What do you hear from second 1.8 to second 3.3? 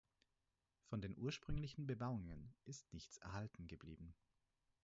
Bebauungen ist nichts